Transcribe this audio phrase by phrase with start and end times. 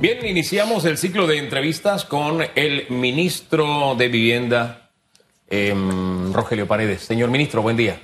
[0.00, 4.92] Bien, iniciamos el ciclo de entrevistas con el ministro de Vivienda,
[5.48, 7.02] em, Rogelio Paredes.
[7.02, 8.00] Señor ministro, buen día.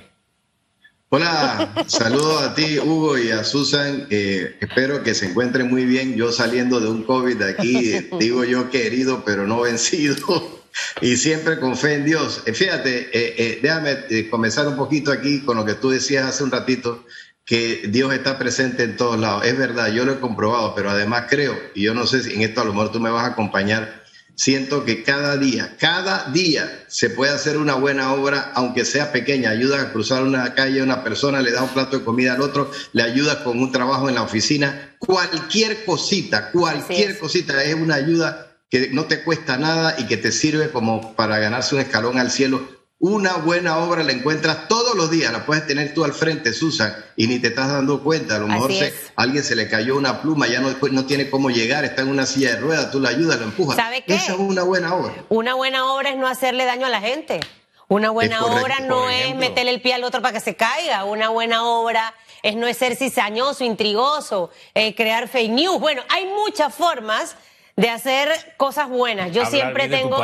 [1.07, 4.07] Hola, saludos a ti, Hugo, y a Susan.
[4.09, 6.17] Eh, espero que se encuentren muy bien.
[6.17, 10.65] Yo saliendo de un COVID aquí, digo yo que herido, pero no vencido,
[10.99, 12.43] y siempre con fe en Dios.
[12.45, 16.51] Eh, fíjate, eh, déjame comenzar un poquito aquí con lo que tú decías hace un
[16.51, 17.05] ratito
[17.45, 19.45] que Dios está presente en todos lados.
[19.45, 22.41] Es verdad, yo lo he comprobado, pero además creo, y yo no sé si en
[22.41, 24.03] esto a lo mejor tú me vas a acompañar,
[24.35, 29.51] siento que cada día, cada día se puede hacer una buena obra, aunque sea pequeña.
[29.51, 32.41] Ayuda a cruzar una calle a una persona, le da un plato de comida al
[32.41, 34.95] otro, le ayuda con un trabajo en la oficina.
[34.97, 40.31] Cualquier cosita, cualquier cosita es una ayuda que no te cuesta nada y que te
[40.31, 45.11] sirve como para ganarse un escalón al cielo una buena obra la encuentras todos los
[45.11, 48.37] días, la puedes tener tú al frente, Susan, y ni te estás dando cuenta.
[48.37, 51.49] A lo mejor se, alguien se le cayó una pluma, ya no, no tiene cómo
[51.49, 53.75] llegar, está en una silla de ruedas, tú la ayudas, lo empujas.
[53.75, 54.15] ¿Sabe qué?
[54.15, 55.13] Esa es una buena obra.
[55.29, 57.41] Una buena obra es no hacerle daño a la gente.
[57.87, 61.03] Una buena obra no es meterle el pie al otro para que se caiga.
[61.03, 65.79] Una buena obra es no ser cizañoso, intrigoso, eh, crear fake news.
[65.79, 67.35] Bueno, hay muchas formas
[67.75, 69.31] de hacer cosas buenas.
[69.31, 70.17] Yo siempre tengo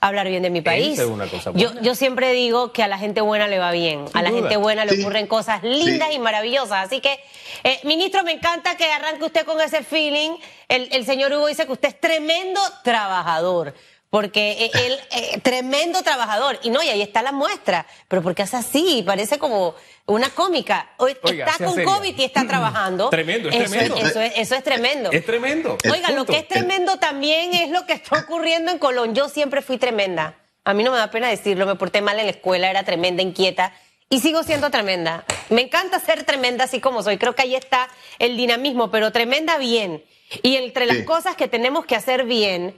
[0.00, 1.00] hablar bien de mi país.
[1.54, 4.56] yo, yo siempre digo que a la gente buena le va bien, a la gente
[4.56, 6.86] buena le ocurren cosas lindas y maravillosas.
[6.86, 7.18] Así que,
[7.64, 10.32] eh, ministro, me encanta que arranque usted con ese feeling.
[10.68, 13.74] El, el señor Hugo dice que usted es tremendo trabajador.
[14.10, 16.58] Porque e, él, eh, tremendo trabajador.
[16.62, 17.86] Y no, y ahí está la muestra.
[18.08, 19.74] Pero porque hace así, parece como
[20.06, 20.90] una cómica.
[20.98, 23.10] está con COVID y está trabajando.
[23.10, 23.96] Tremendo, es eso tremendo.
[23.96, 25.12] Es, eso, es, eso, es, tremendo.
[25.12, 25.76] Es tremendo.
[25.92, 29.14] Oiga, lo que es tremendo también es lo que está ocurriendo en Colón.
[29.14, 30.36] Yo siempre fui tremenda.
[30.64, 33.22] A mí no me da pena decirlo, me porté mal en la escuela, era tremenda,
[33.22, 33.72] inquieta.
[34.10, 35.24] Y sigo siendo tremenda.
[35.50, 37.18] Me encanta ser tremenda así como soy.
[37.18, 40.02] Creo que ahí está el dinamismo, pero tremenda bien.
[40.42, 42.74] Y entre las cosas que tenemos que hacer bien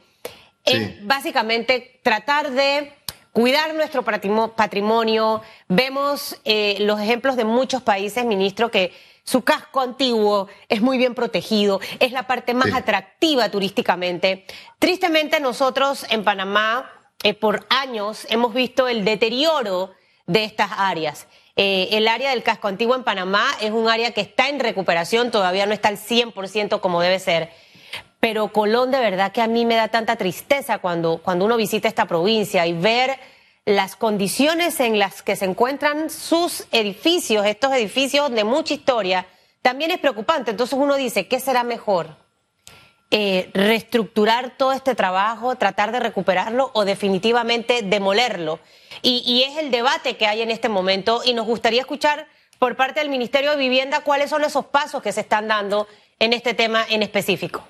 [0.64, 2.92] es básicamente tratar de
[3.33, 5.42] cuidar nuestro patrimonio.
[5.69, 8.93] Vemos eh, los ejemplos de muchos países, ministro, que
[9.25, 14.44] su casco antiguo es muy bien protegido, es la parte más atractiva turísticamente.
[14.78, 16.91] Tristemente nosotros en Panamá
[17.22, 19.93] eh, por años hemos visto el deterioro
[20.26, 21.26] de estas áreas.
[21.56, 25.31] Eh, el área del casco antiguo en Panamá es un área que está en recuperación,
[25.31, 27.50] todavía no está al 100% como debe ser
[28.20, 31.88] pero Colón de verdad que a mí me da tanta tristeza cuando, cuando uno visita
[31.88, 33.19] esta provincia y ver
[33.64, 39.26] las condiciones en las que se encuentran sus edificios, estos edificios de mucha historia,
[39.62, 40.50] también es preocupante.
[40.50, 42.16] Entonces uno dice, ¿qué será mejor?
[43.10, 48.60] Eh, reestructurar todo este trabajo, tratar de recuperarlo o definitivamente demolerlo.
[49.02, 52.26] Y, y es el debate que hay en este momento y nos gustaría escuchar
[52.58, 55.88] por parte del Ministerio de Vivienda cuáles son esos pasos que se están dando
[56.19, 57.64] en este tema en específico.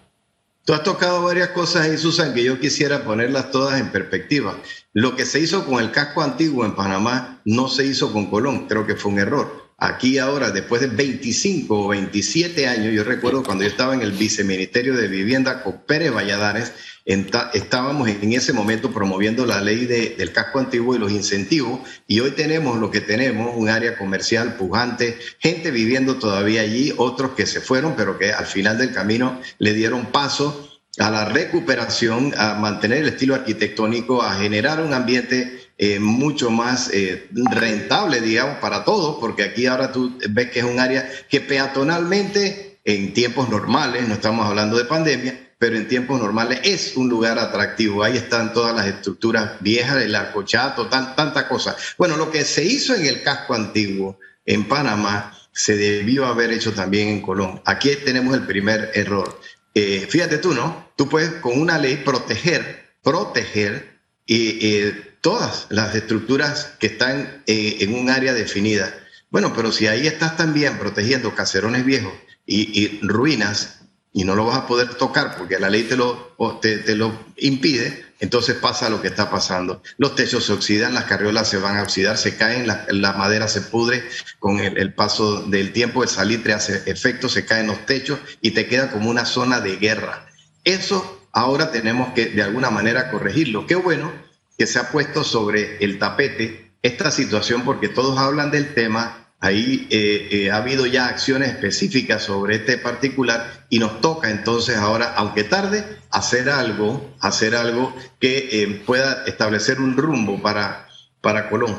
[0.64, 4.56] Tú has tocado varias cosas ahí, Susan, que yo quisiera ponerlas todas en perspectiva.
[4.92, 8.68] Lo que se hizo con el casco antiguo en Panamá no se hizo con Colón,
[8.68, 9.70] creo que fue un error.
[9.78, 14.12] Aquí ahora, después de 25 o 27 años, yo recuerdo cuando yo estaba en el
[14.12, 20.58] viceministerio de Vivienda con Pérez Valladares, estábamos en ese momento promoviendo la ley del casco
[20.58, 25.70] antiguo y los incentivos, y hoy tenemos lo que tenemos, un área comercial pujante, gente
[25.70, 30.06] viviendo todavía allí, otros que se fueron, pero que al final del camino le dieron
[30.06, 30.68] paso
[30.98, 36.90] a la recuperación, a mantener el estilo arquitectónico, a generar un ambiente eh, mucho más
[36.92, 41.40] eh, rentable, digamos, para todos, porque aquí ahora tú ves que es un área que
[41.40, 47.10] peatonalmente, en tiempos normales, no estamos hablando de pandemia, pero en tiempos normales es un
[47.10, 48.02] lugar atractivo.
[48.02, 51.76] Ahí están todas las estructuras viejas, el arcochato, tan, tanta cosa.
[51.98, 56.72] Bueno, lo que se hizo en el casco antiguo en Panamá se debió haber hecho
[56.72, 57.60] también en Colón.
[57.66, 59.38] Aquí tenemos el primer error.
[59.74, 60.92] Eh, fíjate tú, ¿no?
[60.96, 64.90] Tú puedes con una ley proteger, proteger y
[65.20, 68.94] todas las estructuras que están eh, en un área definida.
[69.28, 72.14] Bueno, pero si ahí estás también protegiendo caserones viejos
[72.46, 73.79] y, ruinas
[74.12, 78.06] y no lo vas a poder tocar porque la ley te lo, te, lo impide,
[78.18, 79.82] entonces pasa lo que está pasando.
[79.98, 83.60] Los techos se oxidan, las carriolas se van a oxidar, se caen, la, madera se
[83.60, 84.02] pudre
[84.38, 88.50] con el, el, paso del tiempo, el salitre hace efecto, se caen los techos y
[88.50, 90.26] te queda como una zona de guerra.
[90.64, 93.66] Eso ahora tenemos que de alguna manera corregirlo.
[93.66, 94.12] Qué bueno
[94.58, 99.88] que se ha puesto sobre el tapete esta situación porque todos hablan del tema, ahí
[99.90, 105.14] eh, eh, ha habido ya acciones específicas sobre este particular y nos toca entonces ahora,
[105.16, 110.86] aunque tarde, hacer algo, hacer algo que eh, pueda establecer un rumbo para,
[111.22, 111.76] para Colón.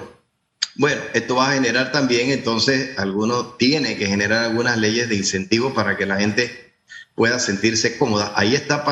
[0.75, 5.73] Bueno, esto va a generar también, entonces, algunos tiene que generar algunas leyes de incentivo
[5.73, 6.73] para que la gente
[7.13, 8.31] pueda sentirse cómoda.
[8.35, 8.85] Ahí está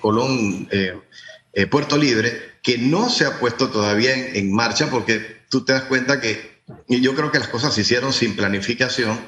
[0.00, 0.68] Colón,
[1.70, 6.20] Puerto Libre, que no se ha puesto todavía en, marcha porque tú te das cuenta
[6.20, 6.55] que
[6.88, 9.18] yo creo que las cosas se hicieron sin planificación.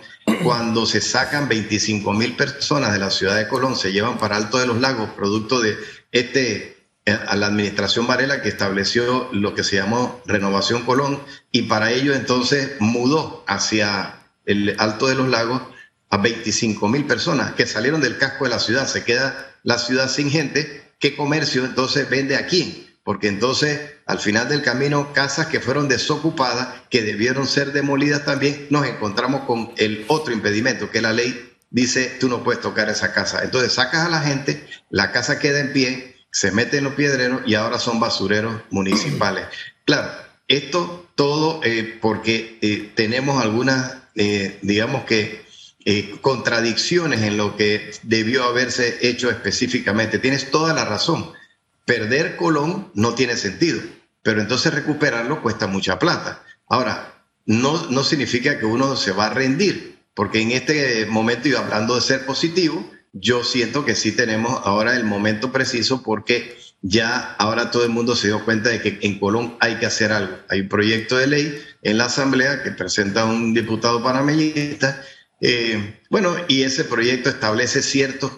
[0.43, 4.58] Cuando se sacan 25 mil personas de la ciudad de Colón, se llevan para Alto
[4.58, 5.76] de los Lagos, producto de
[6.12, 6.76] este
[7.26, 11.19] a la administración Varela que estableció lo que se llamó Renovación Colón
[11.50, 15.62] y para ello entonces mudó hacia el Alto de los Lagos
[16.11, 18.87] a 25 mil personas que salieron del casco de la ciudad.
[18.87, 20.93] Se queda la ciudad sin gente.
[20.99, 22.88] ¿Qué comercio entonces vende aquí?
[23.08, 28.66] Porque entonces al final del camino casas que fueron desocupadas, que debieron ser demolidas también,
[28.69, 33.14] nos encontramos con el otro impedimento, que la ley dice tú no puedes tocar esa
[33.14, 33.43] casa.
[33.43, 37.55] Entonces sacas a la gente, la casa queda en pie se meten los piedreros y
[37.55, 39.46] ahora son basureros municipales.
[39.87, 40.11] Claro,
[40.49, 45.49] esto todo eh, porque eh, tenemos algunas, eh, digamos que,
[46.20, 50.19] contradicciones en lo que debió haberse hecho específicamente.
[50.19, 51.32] Tienes toda la razón.
[51.88, 53.81] Perder Colón no tiene sentido,
[54.23, 56.44] pero entonces recuperarlo cuesta mucha plata.
[56.69, 61.55] Ahora, no, no significa que uno se va a rendir, porque en este momento, y
[61.55, 67.35] hablando de ser positivo, yo siento que sí tenemos ahora el momento preciso porque ya
[67.38, 70.37] ahora todo el mundo se dio cuenta de que en Colón hay que hacer algo.
[70.50, 75.02] Hay un proyecto de ley en la Asamblea que presenta un diputado panameñista.
[75.40, 78.32] Eh, bueno, y ese proyecto establece ciertos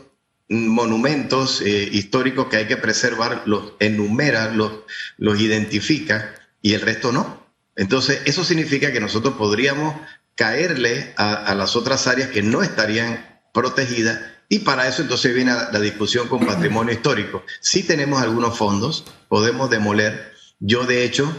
[0.51, 4.73] monumentos eh, históricos que hay que preservar, los enumera, los,
[5.17, 7.47] los identifica y el resto no.
[7.77, 9.95] Entonces, eso significa que nosotros podríamos
[10.35, 15.81] caerle a, las otras áreas que no estarían protegidas y para eso entonces viene la
[15.81, 17.45] discusión con patrimonio histórico.
[17.61, 20.33] Si tenemos algunos fondos, podemos demoler.
[20.59, 21.31] Yo de hecho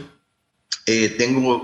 [0.86, 1.64] eh, tengo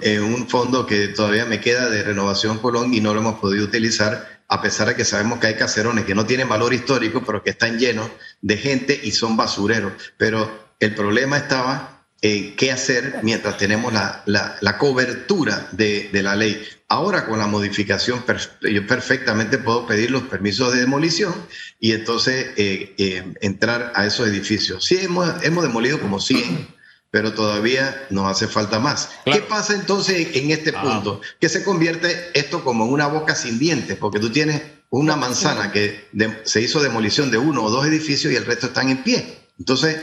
[0.00, 3.64] eh, un fondo que todavía me queda de renovación Colón y no lo hemos podido
[3.64, 7.42] utilizar, a pesar de que sabemos que hay caserones que no tienen valor histórico, pero
[7.42, 8.10] que están llenos
[8.40, 9.92] de gente y son basureros.
[10.16, 16.34] Pero el problema estaba en qué hacer mientras tenemos la, la, cobertura de, de la
[16.34, 16.60] ley.
[16.88, 18.24] Ahora con la modificación
[18.62, 21.34] yo perfectamente puedo pedir los permisos de demolición
[21.78, 24.84] y entonces eh, eh, entrar a esos edificios.
[24.84, 26.77] Sí, hemos, hemos demolido como 100,
[27.10, 29.10] pero todavía nos hace falta más.
[29.24, 30.82] ¿Qué pasa entonces en este ah.
[30.82, 31.20] punto?
[31.40, 35.72] Que se convierte esto como en una boca sin dientes, porque tú tienes una manzana
[35.72, 36.08] que
[36.44, 39.38] se hizo demolición de uno o dos edificios y el resto están en pie.
[39.58, 39.98] Entonces,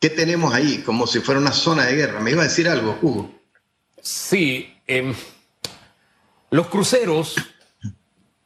[0.00, 0.82] ¿qué tenemos ahí?
[0.84, 2.20] Como si fuera una zona de guerra.
[2.20, 3.32] ¿Me iba a decir algo, Hugo?
[4.02, 4.72] Sí.
[4.86, 5.14] Eh
[6.54, 7.34] los cruceros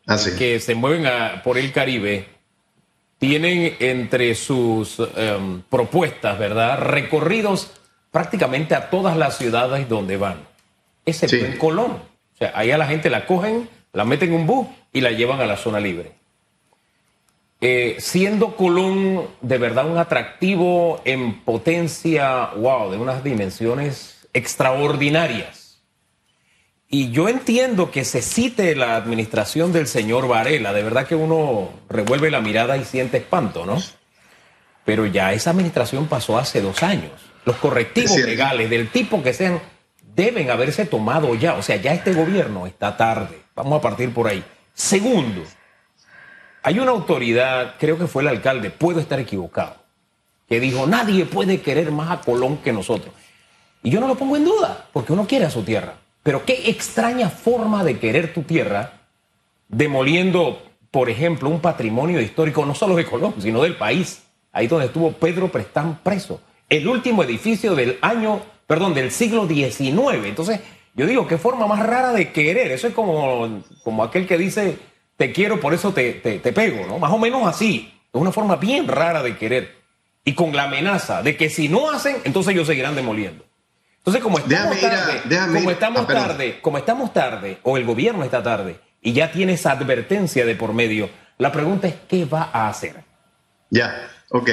[0.07, 1.07] ah, que se mueven
[1.45, 2.27] por el Caribe
[3.19, 6.79] tienen entre sus em, propuestas, ¿verdad?
[6.79, 7.71] Recorridos
[8.11, 10.39] prácticamente a todas las ciudades donde van,
[11.05, 11.93] excepto en Colón.
[11.93, 15.11] O sea, ahí a la gente la cogen, la meten en un bus y la
[15.11, 16.13] llevan a la zona libre.
[17.61, 25.81] Eh, siendo Colón de verdad un atractivo en potencia, wow, de unas dimensiones extraordinarias.
[26.89, 31.71] Y yo entiendo que se cite la administración del señor Varela, de verdad que uno
[31.89, 33.77] revuelve la mirada y siente espanto, ¿no?
[34.87, 37.13] Pero ya esa administración pasó hace dos años.
[37.49, 39.59] Los correctivos legales del tipo que sean
[40.15, 41.55] deben haberse tomado ya.
[41.55, 43.41] O sea, ya este gobierno está tarde.
[43.55, 44.45] Vamos a partir por ahí.
[44.75, 45.45] Segundo,
[46.62, 49.77] hay una autoridad, creo que fue el alcalde, puedo estar equivocado,
[50.47, 53.14] que dijo, nadie puede querer más a Colón que nosotros.
[53.83, 55.95] Y yo no lo pongo en duda, porque uno quiere a su tierra.
[56.23, 58.93] Pero qué extraña forma de querer tu tierra,
[59.69, 64.23] demoliendo, por ejemplo, un patrimonio histórico no solo de Colombia, sino del país.
[64.52, 66.43] Ahí donde estuvo Pedro Prestán preso.
[66.69, 70.25] El último edificio del año, perdón, del siglo XIX.
[70.25, 70.61] Entonces,
[70.95, 72.71] yo digo, qué forma más rara de querer.
[72.73, 74.79] Eso es como, como aquel que dice,
[75.17, 76.99] te quiero, por eso te, te pego, ¿no?
[76.99, 77.95] Más o menos así.
[78.13, 79.77] Es una forma bien rara de querer.
[80.25, 83.45] Y con la amenaza de que si no hacen, entonces ellos seguirán demoliendo.
[83.99, 85.23] Entonces, como estamos tarde,
[85.55, 89.55] como estamos ah, tarde, como estamos tarde, o el gobierno está tarde, y ya tiene
[89.55, 93.05] esa advertencia de por medio, la pregunta es ¿qué va a hacer?
[93.71, 94.50] Ya, ok.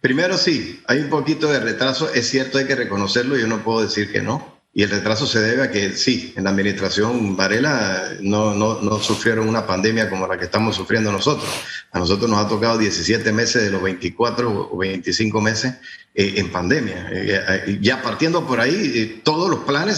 [0.00, 3.82] Primero sí, hay un poquito de retraso, es cierto, hay que reconocerlo, yo no puedo
[3.82, 4.58] decir que no.
[4.78, 8.98] Y el retraso se debe a que sí, en la administración Varela no, no, no,
[9.00, 11.48] sufrieron una pandemia como la que estamos sufriendo nosotros.
[11.90, 15.74] A nosotros nos ha tocado 17 meses de los 24 o 25 meses
[16.14, 17.08] eh, en pandemia.
[17.10, 19.96] Eh, eh, ya partiendo por ahí, todos los planes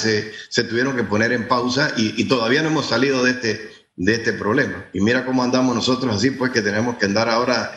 [0.48, 4.14] se, tuvieron que poner en pausa y, y, todavía no hemos salido de este, de
[4.14, 4.86] este problema.
[4.94, 7.74] Y mira cómo andamos nosotros así, pues que tenemos que andar ahora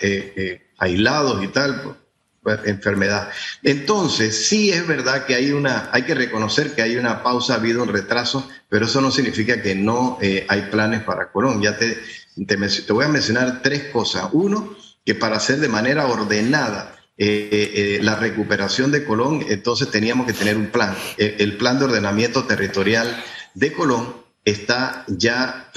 [0.83, 1.97] aislados y tal.
[2.43, 3.29] Pues, enfermedad.
[3.63, 7.57] Entonces, sí es verdad que hay una, hay que reconocer que hay una pausa, ha
[7.57, 11.61] habido un retraso, pero eso no significa que no eh, hay planes para Colón.
[11.61, 11.97] Ya te,
[12.45, 14.27] te, voy a mencionar tres cosas.
[14.33, 14.75] Uno,
[15.05, 20.33] que para hacer de manera ordenada eh, eh, la recuperación de Colón, entonces teníamos que
[20.33, 20.93] tener un plan.
[21.17, 23.23] El, plan de ordenamiento territorial
[23.53, 25.71] de Colón está ya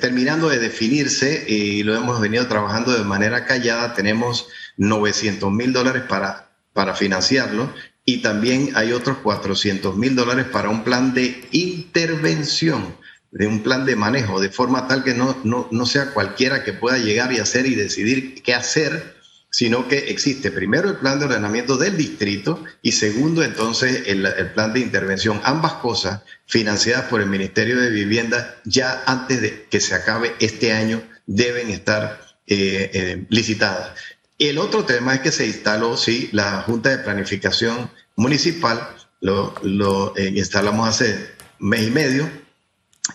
[0.00, 3.94] terminando de definirse y lo hemos venido trabajando de manera callada.
[3.94, 7.72] Tenemos 900 mil dólares para, para financiarlo
[8.04, 12.96] y también hay otros 400 mil dólares para un plan de intervención,
[13.30, 16.98] de un plan de manejo, de forma tal que no, no, sea cualquiera que pueda
[16.98, 19.19] llegar y hacer y decidir qué hacer,
[19.50, 24.22] sino que existe primero el plan de ordenamiento del distrito y segundo entonces el,
[24.54, 25.40] plan de intervención.
[25.44, 30.72] Ambas cosas financiadas por el Ministerio de Vivienda ya antes de que se acabe este
[30.72, 33.90] año deben estar eh, eh, licitadas.
[34.38, 40.16] El otro tema es que se instaló, sí, la Junta de Planificación Municipal, lo, lo
[40.16, 42.39] eh, instalamos hace mes y medio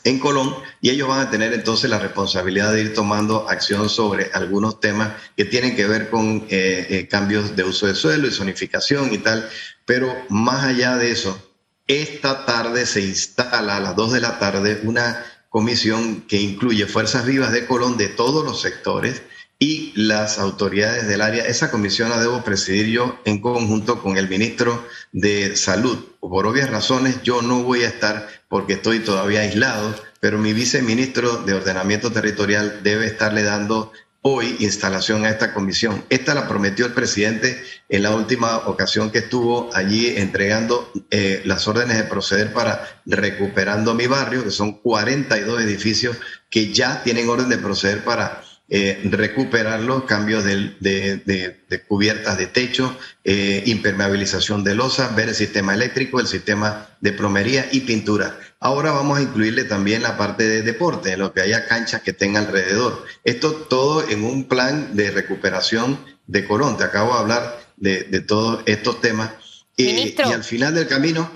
[0.03, 4.29] en Colón y ellos van a tener entonces la responsabilidad de ir tomando acción sobre
[4.33, 8.31] algunos temas que tienen que ver con eh, eh, cambios de uso de suelo y
[8.31, 9.49] zonificación y tal.
[9.85, 11.39] Pero más allá de eso,
[11.87, 17.25] esta tarde se instala a las 2 de la tarde una comisión que incluye Fuerzas
[17.25, 19.21] Vivas de Colón de todos los sectores
[19.59, 21.45] y las autoridades del área.
[21.45, 25.97] Esa comisión la debo presidir yo en conjunto con el ministro de Salud.
[26.19, 31.38] Por obvias razones yo no voy a estar porque estoy todavía aislado, pero mi viceministro
[31.38, 33.91] de Ordenamiento Territorial debe estarle dando
[34.27, 36.03] hoy instalación a esta comisión.
[36.09, 41.67] Esta la prometió el presidente en la última ocasión que estuvo allí entregando eh, las
[41.67, 46.17] órdenes de proceder para recuperando mi barrio, que son 42 edificios
[46.50, 51.57] que ya tienen orden de proceder para eh, recuperar los cambios de,
[51.88, 57.67] cubiertas de techo, eh, impermeabilización de losa, ver el sistema eléctrico, el sistema de plomería
[57.72, 58.39] y pintura.
[58.60, 62.13] Ahora vamos a incluirle también la parte de deporte, en lo que haya canchas que
[62.13, 63.05] tenga alrededor.
[63.24, 66.77] Esto todo en un plan de recuperación de Colón.
[66.77, 69.31] Te acabo de hablar de, todos estos temas.
[69.77, 71.29] y al final del camino,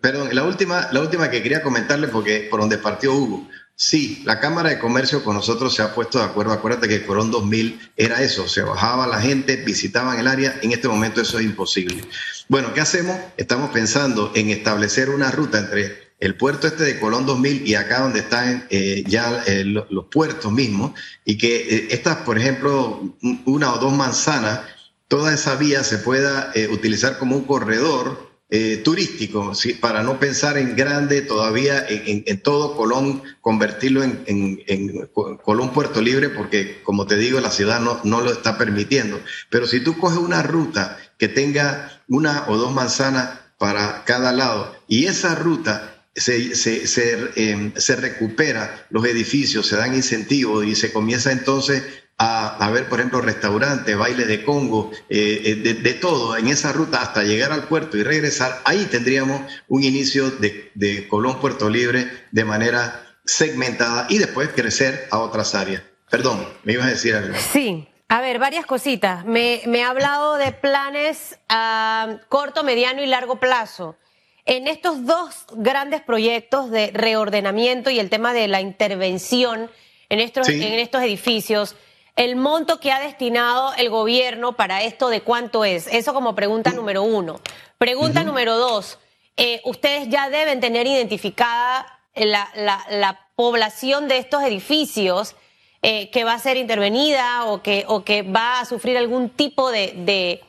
[0.00, 3.48] perdón, la última, la última que quería comentarle, porque por donde partió Hugo,
[3.82, 6.52] Sí, la Cámara de Comercio con nosotros se ha puesto de acuerdo.
[6.52, 10.60] Acuérdate que Corón 2000 era eso, se bajaba la gente, visitaban el área.
[10.60, 12.04] En este momento eso es imposible.
[12.46, 13.16] Bueno, ¿qué hacemos?
[13.38, 18.02] Estamos pensando en establecer una ruta entre el puerto este de Colón 2000 y acá
[18.02, 20.92] donde están eh, ya eh, los puertos mismos,
[21.24, 24.60] y que eh, estas, por ejemplo, una o dos manzanas,
[25.08, 30.74] toda esa vía se pueda utilizar como un corredor eh, turístico, para no pensar en
[30.74, 35.08] grande todavía, en, todo Colón, convertirlo en,
[35.44, 39.20] Colón Puerto Libre, porque como te digo, la ciudad no, no lo está permitiendo.
[39.50, 44.74] Pero si tú coges una ruta que tenga una o dos manzanas para cada lado
[44.88, 50.74] y esa ruta se, se, se, em, se, recupera los edificios, se dan incentivos y
[50.74, 51.82] se comienza entonces
[52.22, 57.00] a, ver, por ejemplo, restaurantes, baile de Congo, eh, eh, de, todo en esa ruta
[57.00, 62.44] hasta llegar al puerto y regresar, ahí tendríamos un inicio de, Colón Puerto Libre de
[62.44, 65.82] manera segmentada y después crecer a otras áreas.
[66.10, 67.34] Perdón, me ibas a decir algo.
[67.52, 69.24] Sí, a ver, varias cositas.
[69.24, 73.96] Me, ha hablado de planes a corto, mediano y largo plazo.
[74.44, 79.70] En estos dos grandes proyectos de reordenamiento y el tema de la intervención
[80.08, 81.76] en estos, en estos edificios,
[82.16, 85.86] el monto que ha destinado el gobierno para esto de cuánto es.
[85.86, 87.40] Eso como pregunta número uno.
[87.78, 88.98] Pregunta número dos.
[89.36, 95.34] Eh, ustedes ya deben tener identificada la, población de estos edificios
[95.80, 99.70] eh, que va a ser intervenida o que, o que va a sufrir algún tipo
[99.70, 100.42] de, de,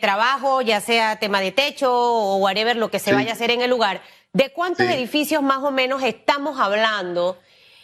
[0.00, 3.62] trabajo, ya sea tema de techo o whatever, lo que se vaya a hacer en
[3.62, 4.02] el lugar.
[4.32, 7.38] ¿De cuántos edificios más o menos estamos hablando?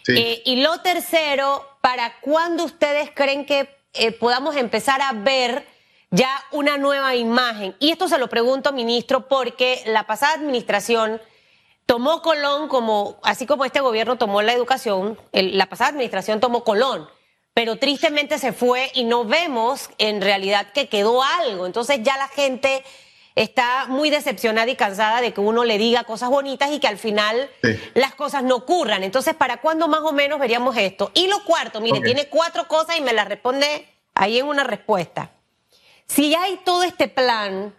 [0.09, 5.67] Eh, y lo tercero, ¿para cuándo ustedes creen que eh, podamos empezar a ver
[6.11, 7.75] ya una nueva imagen?
[7.79, 11.21] Y esto se lo pregunto, ministro, porque la pasada administración
[11.87, 17.09] tomó Colón como, así como este gobierno tomó la educación, la pasada administración tomó Colón,
[17.55, 21.67] pero tristemente se fue y no vemos en realidad que quedó algo.
[21.67, 22.83] Entonces ya la gente
[23.35, 26.99] está muy decepcionada y cansada de que uno le diga cosas bonitas y que al
[26.99, 27.51] final
[27.95, 29.03] las cosas no ocurran.
[29.03, 31.11] Entonces, ¿para cuándo más o menos veríamos esto?
[31.15, 35.31] Y lo cuarto, mire, tiene cuatro cosas y me las responde ahí en una respuesta.
[36.07, 37.75] Si hay todo este plan,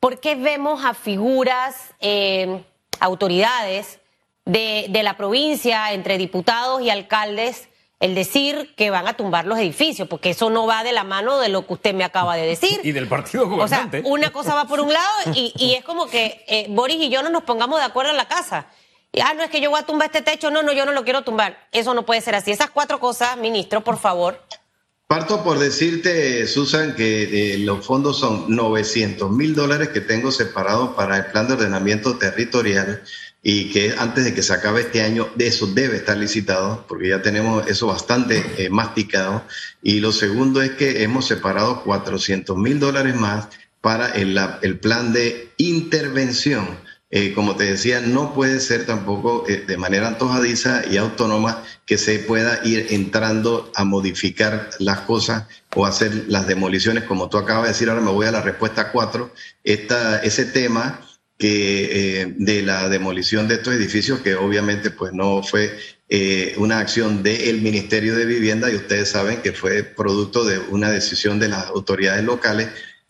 [0.00, 2.62] ¿por qué vemos a figuras, eh,
[3.00, 3.98] autoridades
[4.44, 7.68] de, de la provincia, entre diputados y alcaldes,
[8.02, 11.38] el decir que van a tumbar los edificios, porque eso no va de la mano
[11.38, 12.80] de lo que usted me acaba de decir.
[12.82, 14.00] Y del partido gobernante.
[14.00, 17.10] O sea, una cosa va por un lado y, es como que eh, Boris y
[17.10, 18.66] yo no nos pongamos de acuerdo en la casa.
[19.22, 21.04] ah, no es que yo voy a tumbar este techo, no, no, yo no lo
[21.04, 21.56] quiero tumbar.
[21.70, 22.50] Eso no puede ser así.
[22.50, 24.42] Esas cuatro cosas, ministro, por favor.
[25.12, 30.94] Parto por decirte, Susan, que eh, los fondos son 900 mil dólares que tengo separados
[30.94, 33.02] para el plan de ordenamiento territorial
[33.42, 37.10] y que antes de que se acabe este año, de eso debe estar licitado, porque
[37.10, 39.44] ya tenemos eso bastante eh, masticado.
[39.82, 43.48] Y lo segundo es que hemos separado 400 mil dólares más
[43.82, 46.66] para el, el plan de intervención
[47.14, 51.98] eh, como te decía, no puede ser tampoco eh, de manera antojadiza y autónoma que
[51.98, 55.44] se pueda ir entrando a modificar las cosas
[55.76, 58.90] o hacer las demoliciones, como tú acabas de decir, ahora me voy a la respuesta
[58.90, 59.30] 4,
[59.62, 61.02] esta, ese tema
[61.38, 65.78] eh, de la demolición de estos edificios, que obviamente pues no fue
[66.58, 71.38] una acción del Ministerio de Vivienda y ustedes saben que fue producto de una decisión
[71.38, 72.68] de las autoridades locales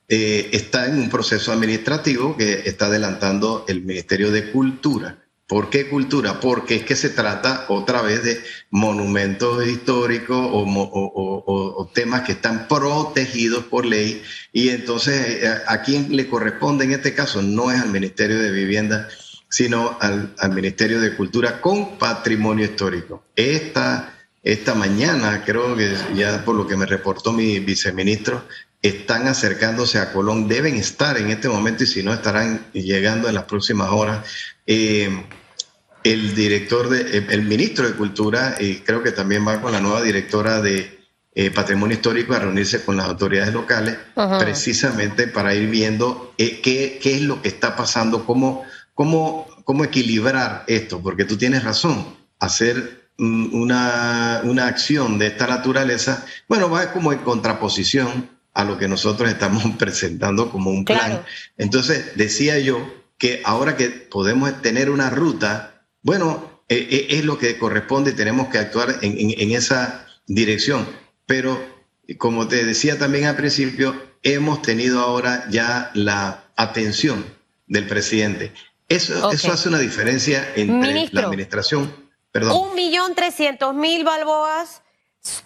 [0.09, 5.23] eh, está en un proceso administrativo que está adelantando el Ministerio de Cultura.
[5.53, 6.41] ¿Por qué cultura?
[6.41, 13.65] Porque es que se trata otra vez de monumentos históricos o, temas que están protegidos
[13.65, 17.91] por ley y entonces eh, a, quién le corresponde en este caso no es al
[17.91, 19.09] Ministerio de Vivienda,
[19.51, 23.25] sino al, Ministerio de Cultura con patrimonio histórico.
[23.37, 28.47] Esta, esta mañana, creo que ya por lo que me reportó mi viceministro,
[28.83, 33.35] están acercándose a Colón, deben estar en este momento y si no estarán llegando en
[33.35, 34.27] las próximas horas.
[34.67, 35.25] Eh,
[36.03, 39.81] el director, de, eh, el ministro de Cultura, y creo que también va con la
[39.81, 40.99] nueva directora de
[41.33, 43.97] eh, Patrimonio Histórico a reunirse con las autoridades locales,
[44.41, 46.61] precisamente para ir viendo qué,
[47.01, 52.17] qué, es lo que está pasando, cómo, cómo, cómo equilibrar esto, porque tú tienes razón,
[52.41, 58.89] hacer una, una acción de esta naturaleza, bueno, va como en contraposición a lo que
[58.89, 61.25] nosotros estamos presentando como un plan.
[61.57, 62.79] Entonces, decía yo
[63.19, 68.15] que ahora que podemos tener una ruta, bueno, eh, eh, es lo que corresponde y
[68.15, 70.87] tenemos que actuar en, esa dirección.
[71.27, 71.61] Pero,
[72.19, 77.25] como te decía también al principio, hemos tenido ahora ya la atención
[77.67, 78.53] del presidente.
[78.89, 81.95] Eso, eso hace una diferencia entre la administración.
[82.31, 82.69] Perdón.
[82.69, 84.82] Un millón trescientos mil balboas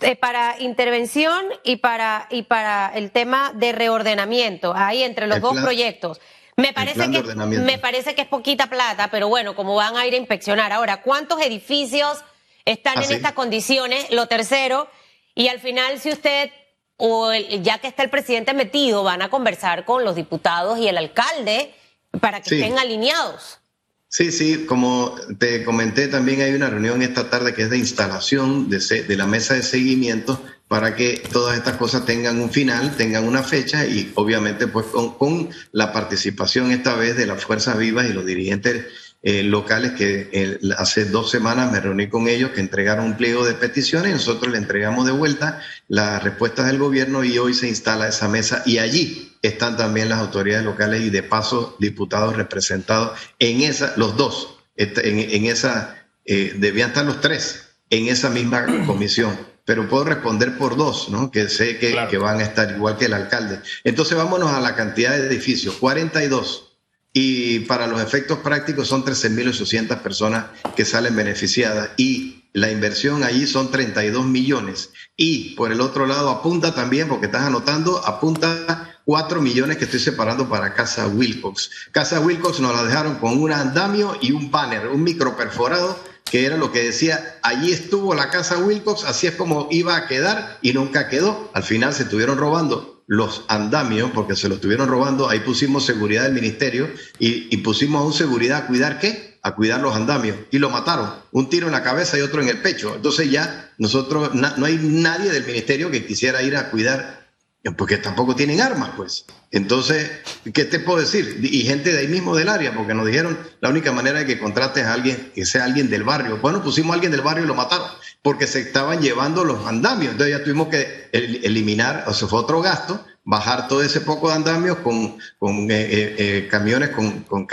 [0.00, 5.60] eh, para intervención y para, y para el tema de reordenamiento, ahí entre los dos
[5.60, 6.20] proyectos.
[6.56, 10.14] Me parece, que, me parece que es poquita plata, pero bueno, como van a ir
[10.14, 10.72] a inspeccionar.
[10.72, 12.24] Ahora, ¿cuántos edificios
[12.64, 14.10] están en estas condiciones?
[14.10, 14.88] Lo tercero,
[15.34, 16.50] y al final, si usted,
[16.96, 20.96] o ya que está el presidente metido, van a conversar con los diputados y el
[20.96, 21.74] alcalde
[22.22, 23.60] para que estén alineados.
[24.08, 28.70] Sí, sí, como te comenté, también hay una reunión esta tarde que es de instalación
[28.70, 33.24] de, de la mesa de seguimiento para que todas estas cosas tengan un final, tengan
[33.24, 38.12] una fecha y obviamente pues con, la participación esta vez de las fuerzas vivas y
[38.12, 38.86] los dirigentes
[39.22, 43.44] eh, locales que eh, hace dos semanas me reuní con ellos que entregaron un pliego
[43.44, 48.08] de peticiones nosotros le entregamos de vuelta las respuestas del gobierno y hoy se instala
[48.08, 53.62] esa mesa y allí están también las autoridades locales y de paso diputados representados en
[53.62, 59.88] esa, los dos, en, esa, eh, debían estar los tres en esa misma comisión pero
[59.88, 61.32] puedo responder por dos, ¿no?
[61.32, 63.58] que sé que, que, van a estar igual que el alcalde.
[63.82, 66.66] Entonces vámonos a la cantidad de edificios, 42
[67.12, 73.46] y para los efectos prácticos son 13.800 personas que salen beneficiadas y la inversión allí
[73.46, 74.90] son 32 millones.
[75.14, 80.00] Y por el otro lado apunta también, porque estás anotando, apunta 4 millones que estoy
[80.00, 81.70] separando para Casa Wilcox.
[81.92, 86.46] Casa Wilcox nos la dejaron con un andamio y un banner, un micro perforado que
[86.46, 90.58] era lo que decía, allí estuvo la casa Wilcox, así es como iba a quedar
[90.60, 91.50] y nunca quedó.
[91.54, 96.24] Al final se estuvieron robando los andamios, porque se los estuvieron robando, ahí pusimos seguridad
[96.24, 99.25] del ministerio y, pusimos a un seguridad a cuidar qué?
[99.46, 100.36] A cuidar los andamios.
[100.50, 101.08] Y lo mataron.
[101.30, 102.94] Un tiro en la cabeza y otro en el pecho.
[102.96, 107.26] Entonces ya nosotros, no hay nadie del ministerio que quisiera ir a cuidar
[107.74, 109.24] porque tampoco tienen armas, pues.
[109.50, 110.10] Entonces,
[110.52, 111.40] ¿qué te puedo decir?
[111.42, 114.38] Y gente de ahí mismo del área, porque nos dijeron la única manera de que
[114.38, 116.38] contrates a alguien que sea alguien del barrio.
[116.38, 117.88] Bueno, pusimos a alguien del barrio y lo mataron,
[118.22, 120.12] porque se estaban llevando los andamios.
[120.12, 124.34] Entonces ya tuvimos que eliminar, o sea, fue otro gasto, bajar todo ese poco de
[124.34, 127.46] andamios con, con eh, eh, eh, camiones con, con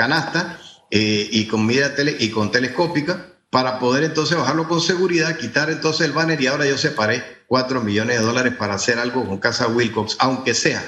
[0.93, 5.69] canasta y con mira tele, y con telescópica para poder entonces bajarlo con seguridad, quitar
[5.69, 9.37] entonces el banner y ahora yo separé 4 millones de dólares para hacer algo con
[9.37, 10.81] Casa Wilcox, aunque sea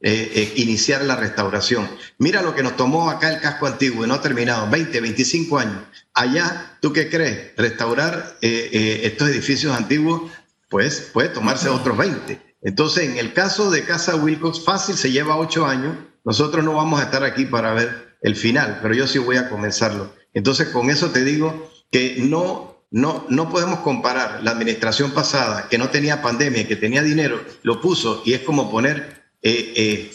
[0.00, 1.86] eh, eh, iniciar la restauración.
[2.16, 5.58] Mira lo que nos tomó acá el casco antiguo y no ha terminado, 20, 25
[5.58, 5.82] años.
[6.14, 7.54] Allá, ¿tú qué crees?
[7.56, 10.30] Restaurar eh, estos edificios antiguos,
[10.70, 12.56] pues puede tomarse otros 20.
[12.62, 15.96] Entonces, en el caso de Casa Wilcox, fácil, se lleva 8 años.
[16.24, 19.48] Nosotros no vamos a estar aquí para ver el final, pero yo sí voy a
[19.48, 20.14] comenzarlo.
[20.34, 25.78] Entonces, con eso te digo que no, no, no podemos comparar la administración pasada, que
[25.78, 30.10] no tenía pandemia, que tenía dinero, lo puso y es como poner, eh, eh,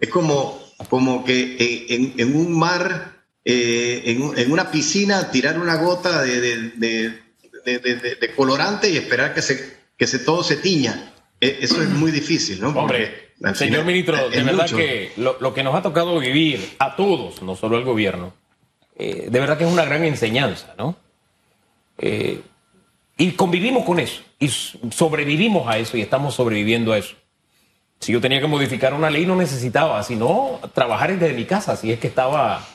[0.00, 6.72] es como, como que eh, en, un mar, en, una piscina, tirar una gota de,
[7.64, 11.13] de, colorante y esperar que, se, que se, todo se tiña.
[11.40, 12.68] Eso es muy difícil, ¿no?
[12.70, 17.56] Hombre, señor ministro, de verdad que lo, que nos ha tocado vivir a todos, no
[17.56, 18.32] solo al gobierno,
[18.96, 20.96] de verdad que es una gran enseñanza, ¿no?
[21.98, 22.40] Eh,
[23.16, 27.14] y convivimos con eso, y sobrevivimos a eso, y estamos sobreviviendo a eso.
[28.00, 31.92] Si yo tenía que modificar una ley, no necesitaba, sino trabajar desde mi casa, si
[31.92, 32.66] es que estaba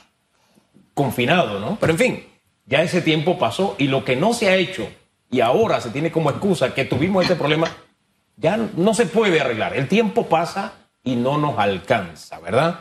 [0.93, 1.77] confinado, ¿no?
[1.79, 2.25] Pero en fin,
[2.65, 4.87] ya ese tiempo pasó, y lo que no se ha hecho,
[5.29, 7.69] y ahora se tiene como excusa que tuvimos este problema,
[8.39, 9.75] ya no se puede arreglar.
[9.75, 10.73] El tiempo pasa
[11.03, 12.79] y no nos alcanza, ¿verdad?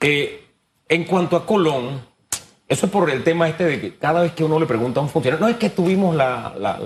[0.00, 0.46] Eh,
[0.88, 2.00] en cuanto a Colón,
[2.68, 5.02] eso es por el tema este de que cada vez que uno le pregunta a
[5.02, 6.78] un funcionario, no es que tuvimos la, la,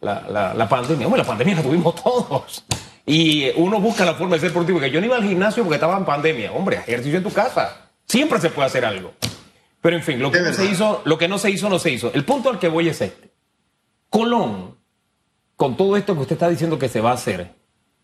[0.00, 2.64] la, la, pandemia, hombre, la pandemia la tuvimos todos.
[3.04, 4.78] Y uno busca la forma de ser productivo.
[4.78, 6.52] Que yo no iba al gimnasio porque estaba en pandemia.
[6.52, 7.90] Hombre, ejercicio en tu casa.
[8.06, 9.12] Siempre se puede hacer algo.
[9.80, 11.90] Pero en fin, lo que, no se hizo, lo que no se hizo, no se
[11.90, 12.12] hizo.
[12.14, 13.32] El punto al que voy es este.
[14.08, 14.76] Colón,
[15.62, 17.54] con todo esto que usted está diciendo que se va a hacer,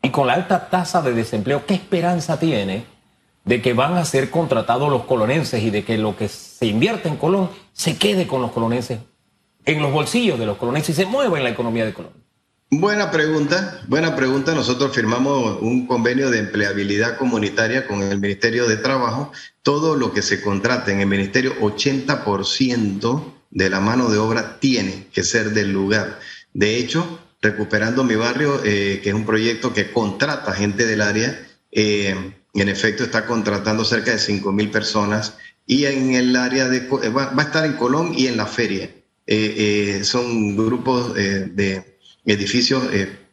[0.01, 2.85] y con la alta tasa de desempleo, ¿qué esperanza tiene
[3.45, 7.09] de que van a ser contratados los colonenses y de que lo que se invierte
[7.09, 9.01] en Colón se quede con los colonenses,
[9.65, 12.13] en los bolsillos de los colonenses y se mueva en la economía de Colón?
[12.71, 14.55] Buena pregunta, buena pregunta.
[14.55, 19.33] Nosotros firmamos un convenio de empleabilidad comunitaria con el Ministerio de Trabajo.
[19.63, 25.09] Todo lo que se contrate en el Ministerio, 80% de la mano de obra tiene
[25.13, 26.21] que ser del lugar.
[26.55, 31.41] De hecho, Recuperando mi barrio, eh, que es un proyecto que contrata gente del área,
[31.71, 36.79] eh, en efecto está contratando cerca de 5 mil personas y en el área de
[36.79, 38.91] eh, va, a estar en Colón y en la feria.
[40.03, 42.83] Son grupos de edificios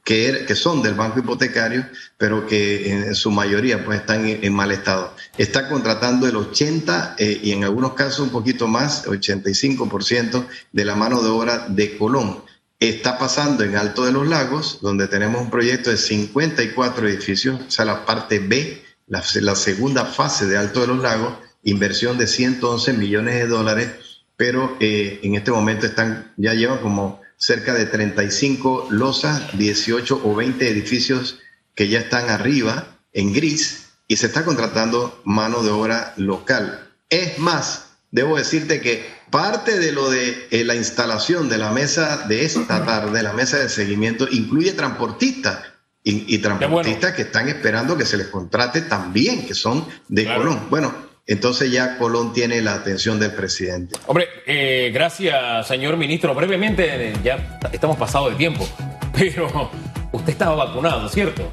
[0.03, 1.85] que, er, que, son del banco hipotecario,
[2.17, 5.15] pero que en su mayoría pues están en, mal estado.
[5.37, 11.23] Está contratando el 80 y en algunos casos un poquito más, 85% de la mano
[11.23, 12.43] de obra de Colón.
[12.79, 17.71] Está pasando en Alto de los Lagos, donde tenemos un proyecto de 54 edificios, o
[17.71, 21.33] sea, la parte B la, segunda fase de Alto de los Lagos,
[21.63, 23.89] inversión de 111 millones de dólares,
[24.35, 30.35] pero eh, en este momento están, ya llevan como cerca de 35 losas, 18 o
[30.35, 31.39] 20 edificios
[31.73, 36.89] que ya están arriba en gris y se está contratando mano de obra local.
[37.09, 42.25] Es más, debo decirte que parte de lo de eh, la instalación de la mesa
[42.29, 45.59] de esta tarde, la mesa de seguimiento, incluye transportistas
[46.01, 50.67] y, transportistas que están esperando que se les contrate también, que son de Colón.
[50.69, 50.93] Bueno,
[51.25, 53.99] entonces ya Colón tiene la atención del presidente.
[54.05, 56.33] Hombre, eh, gracias, señor ministro.
[56.33, 58.65] Brevemente, ya estamos pasados de tiempo,
[59.17, 59.71] pero
[60.13, 61.51] usted estaba vacunado, ¿cierto?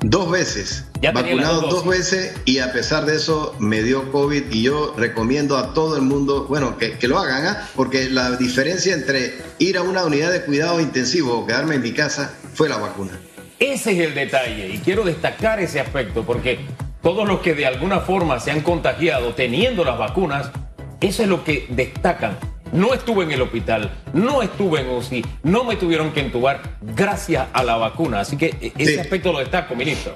[0.00, 0.84] Dos veces.
[1.00, 5.56] Ya vacunado dos, veces y a pesar de eso me dio COVID y yo recomiendo
[5.56, 7.68] a todo el mundo, bueno, que, lo hagan, ¿ah?
[7.74, 11.92] porque la diferencia entre ir a una unidad de cuidado intensivo o quedarme en mi
[11.92, 13.18] casa fue la vacuna.
[13.58, 16.58] Ese es el detalle y quiero destacar ese aspecto porque
[17.02, 20.50] todos los que de alguna forma se han contagiado teniendo las vacunas,
[21.00, 22.38] eso es lo que destacan.
[22.72, 27.48] No estuve en el hospital, no estuve en UCI, no me tuvieron que entubar gracias
[27.52, 28.20] a la vacuna.
[28.20, 30.14] Así que e-, ese aspecto lo destaco, ministro.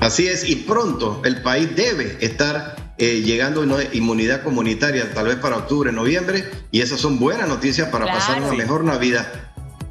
[0.00, 5.26] Así es, y pronto el país debe estar eh, llegando a una inmunidad comunitaria, tal
[5.26, 9.26] vez para octubre, noviembre, y esas son buenas noticias para pasar una mejor Navidad.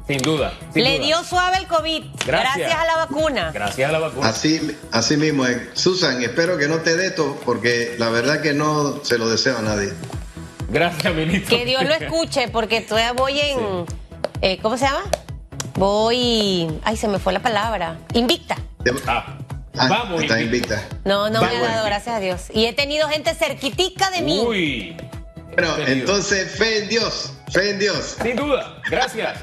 [0.06, 0.52] Sin duda.
[0.74, 2.04] Le dio suave el COVID.
[2.26, 2.72] Gracias.
[2.72, 3.50] a la vacuna.
[3.52, 4.28] Gracias a la vacuna.
[4.28, 4.60] Así,
[4.92, 5.58] así mismo es.
[5.74, 9.58] Susan, espero que no te dé esto porque la verdad que no se lo deseo
[9.58, 9.92] a nadie.
[10.68, 11.56] Gracias, ministro.
[11.56, 13.86] Que Dios lo escuche porque todavía voy en.
[14.42, 15.02] Eh, ¿Cómo se llama?
[15.74, 16.68] Voy.
[16.84, 17.98] Ay, se me fue la palabra.
[18.14, 18.56] Invicta.
[19.06, 19.38] Ah.
[19.78, 20.82] Ah, Vamos, está invicta.
[21.04, 22.44] No, no me ha dado, gracias a Dios.
[22.54, 24.38] Y he tenido gente cerquitica de mí.
[24.38, 24.96] Uy.
[25.52, 28.16] Bueno, entonces, fe en Dios, fe en Dios.
[28.22, 29.40] Sin duda, gracias.